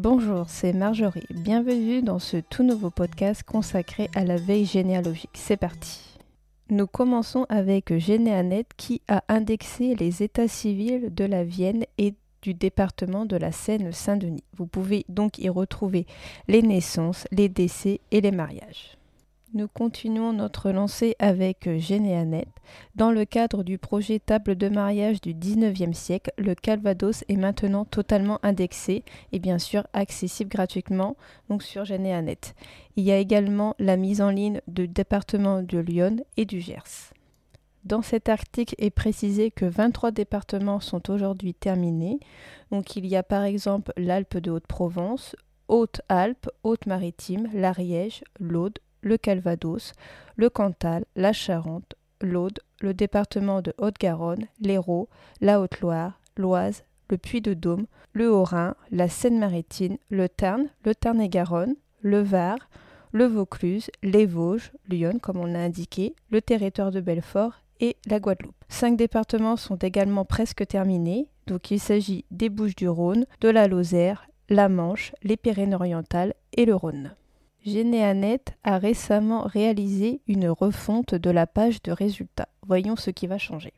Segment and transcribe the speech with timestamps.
[0.00, 1.26] Bonjour, c'est Marjorie.
[1.28, 5.32] Bienvenue dans ce tout nouveau podcast consacré à la veille généalogique.
[5.34, 5.98] C'est parti.
[6.70, 12.54] Nous commençons avec Généanet qui a indexé les états civils de la Vienne et du
[12.54, 14.44] département de la Seine-Saint-Denis.
[14.56, 16.06] Vous pouvez donc y retrouver
[16.46, 18.97] les naissances, les décès et les mariages.
[19.54, 22.48] Nous continuons notre lancée avec Généanet.
[22.96, 27.86] Dans le cadre du projet table de mariage du 19e siècle, le Calvados est maintenant
[27.86, 31.16] totalement indexé et bien sûr accessible gratuitement
[31.48, 32.52] donc sur Généanet.
[32.96, 37.14] Il y a également la mise en ligne du département de Lyon et du Gers.
[37.84, 42.20] Dans cet article est précisé que 23 départements sont aujourd'hui terminés.
[42.70, 45.36] Donc il y a par exemple l'Alpe de Haute-Provence,
[45.68, 49.92] Haute-Alpes, Haute-Maritime, l'Ariège, l'Aude, le Calvados,
[50.36, 55.08] le Cantal, la Charente, l'Aude, le département de Haute-Garonne, l'Hérault,
[55.40, 62.58] la Haute-Loire, l'Oise, le Puy-de-Dôme, le Haut-Rhin, la Seine-Maritime, le Tarn, le Tarn-et-Garonne, le Var,
[63.12, 68.20] le Vaucluse, les Vosges, Lyon comme on l'a indiqué, le territoire de Belfort et la
[68.20, 68.54] Guadeloupe.
[68.68, 74.68] Cinq départements sont également presque terminés, donc il s'agit des Bouches-du-Rhône, de la Lozère, la
[74.68, 77.14] Manche, les Pyrénées-Orientales et le Rhône.
[77.68, 82.48] Généanet a récemment réalisé une refonte de la page de résultats.
[82.66, 83.74] Voyons ce qui va changer.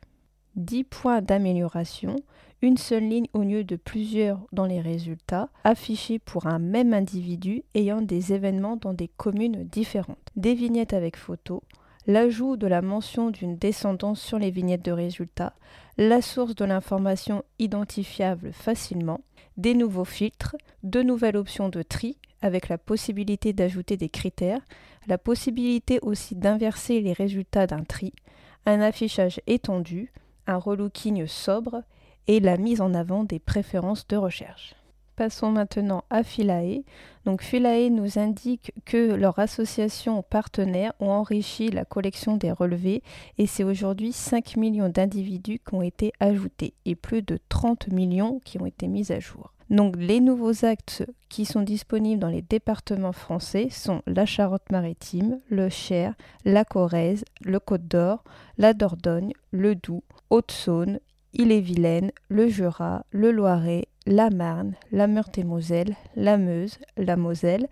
[0.55, 2.15] 10 points d'amélioration,
[2.61, 7.63] une seule ligne au lieu de plusieurs dans les résultats, affichés pour un même individu
[7.75, 10.29] ayant des événements dans des communes différentes.
[10.37, 11.61] Des vignettes avec photos,
[12.07, 15.53] l'ajout de la mention d'une descendance sur les vignettes de résultats,
[15.97, 19.19] la source de l'information identifiable facilement,
[19.57, 24.61] des nouveaux filtres, de nouvelles options de tri avec la possibilité d'ajouter des critères,
[25.07, 28.13] la possibilité aussi d'inverser les résultats d'un tri,
[28.65, 30.11] un affichage étendu,
[30.47, 31.83] un relooking sobre
[32.27, 34.75] et la mise en avant des préférences de recherche.
[35.15, 36.83] Passons maintenant à Philae.
[37.25, 43.03] Donc Philae nous indique que leur association partenaire ont enrichi la collection des relevés
[43.37, 48.39] et c'est aujourd'hui 5 millions d'individus qui ont été ajoutés et plus de 30 millions
[48.43, 49.53] qui ont été mis à jour.
[49.71, 55.69] Donc les nouveaux actes qui sont disponibles dans les départements français sont la Charente-Maritime, le
[55.69, 58.21] Cher, la Corrèze, le Côte-d'Or,
[58.57, 60.99] la Dordogne, le Doubs, Haute-Saône,
[61.33, 67.69] Ille-et-Vilaine, le Jura, le Loiret, la Marne, la Meurthe-et-Moselle, la Meuse, la Moselle,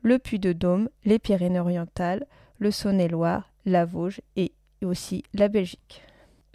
[0.00, 2.24] le Puy-de-Dôme, les Pyrénées-Orientales,
[2.60, 4.52] le Saône-et-Loire, la Vosges et
[4.82, 6.02] aussi la Belgique.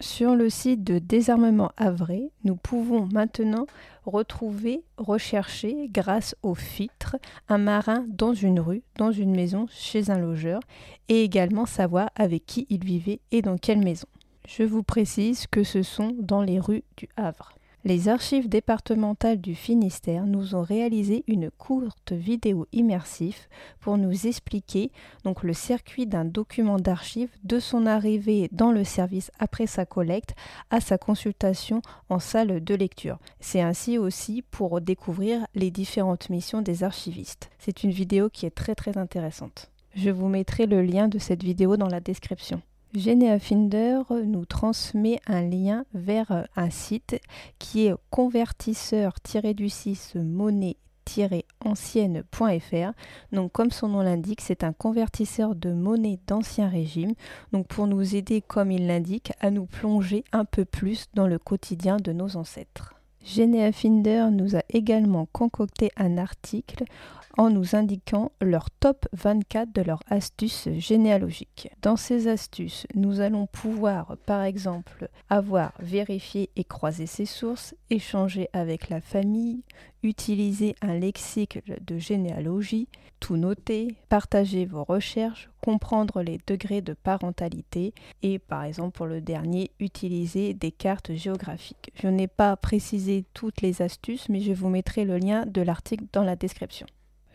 [0.00, 3.66] Sur le site de Désarmement Havre, nous pouvons maintenant
[4.06, 7.16] retrouver, rechercher, grâce au filtre,
[7.48, 10.60] un marin dans une rue, dans une maison, chez un logeur,
[11.08, 14.06] et également savoir avec qui il vivait et dans quelle maison.
[14.46, 17.57] Je vous précise que ce sont dans les rues du Havre.
[17.84, 23.38] Les archives départementales du Finistère nous ont réalisé une courte vidéo immersive
[23.78, 24.90] pour nous expliquer
[25.24, 30.34] donc le circuit d'un document d'archives de son arrivée dans le service après sa collecte
[30.70, 33.20] à sa consultation en salle de lecture.
[33.38, 37.48] C'est ainsi aussi pour découvrir les différentes missions des archivistes.
[37.60, 39.70] C'est une vidéo qui est très très intéressante.
[39.94, 42.60] Je vous mettrai le lien de cette vidéo dans la description.
[42.94, 47.20] Finder nous transmet un lien vers un site
[47.58, 50.76] qui est convertisseur-du-6 monnaie
[51.64, 52.92] ancienne.fr.
[53.32, 57.14] Donc comme son nom l'indique, c'est un convertisseur de monnaie d'ancien régime.
[57.52, 61.38] Donc pour nous aider, comme il l'indique, à nous plonger un peu plus dans le
[61.38, 62.94] quotidien de nos ancêtres.
[63.72, 66.84] Finder nous a également concocté un article
[67.36, 71.70] en nous indiquant leur top 24 de leurs astuces généalogiques.
[71.82, 78.48] Dans ces astuces, nous allons pouvoir par exemple avoir vérifié et croisé ses sources, échanger
[78.52, 79.62] avec la famille,
[80.02, 82.88] utiliser un lexique de généalogie,
[83.20, 87.92] tout noter, partager vos recherches, comprendre les degrés de parentalité
[88.22, 91.90] et par exemple pour le dernier, utiliser des cartes géographiques.
[91.94, 96.04] Je n'ai pas précisé toutes les astuces mais je vous mettrai le lien de l'article
[96.12, 96.86] dans la description.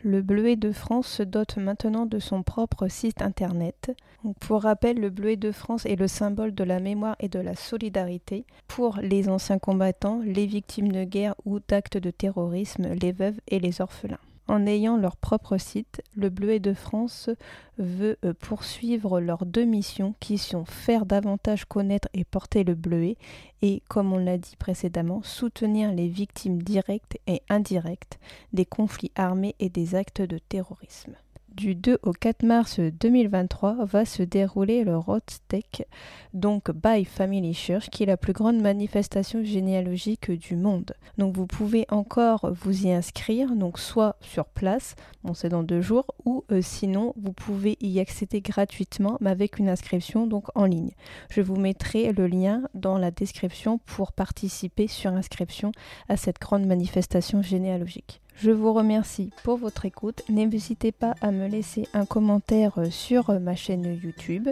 [0.06, 3.96] Le Bleuet de France se dote maintenant de son propre site internet.
[4.42, 7.56] pour rappel, le Bleuet de France est le symbole de la mémoire et de la
[7.56, 13.40] solidarité pour les anciens combattants, les victimes de guerre ou d'actes de terrorisme, les veuves
[13.48, 14.20] et les orphelins.
[14.48, 17.30] En ayant leur propre site, le Bleuet de France
[17.78, 23.16] veut euh, poursuivre leurs deux missions qui sont faire davantage connaître et porter le bleuet
[23.62, 28.20] et, comme on l'a dit précédemment, soutenir les victimes directes et indirectes
[28.52, 31.16] des conflits armés et des actes de terrorisme.
[31.64, 35.88] Du 2 au 4 mars 2023 va se dérouler le Rotstech,
[36.34, 40.92] donc by Family Church, qui est la plus grande manifestation généalogique du monde.
[41.18, 45.80] Donc vous pouvez encore vous y inscrire, donc soit sur place, bon c'est dans deux
[45.80, 50.66] jours, ou euh, sinon vous pouvez y accéder gratuitement, mais avec une inscription donc en
[50.66, 50.92] ligne.
[51.30, 55.72] Je vous mettrai le lien dans la description pour participer sur inscription
[56.10, 58.20] à cette grande manifestation généalogique.
[58.36, 60.24] Je vous remercie pour votre écoute.
[60.30, 64.50] N'hésitez pas à me laisser un commentaire sur ma chaîne YouTube.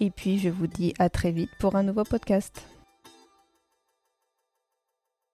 [0.00, 2.62] Et puis je vous dis à très vite pour un nouveau podcast.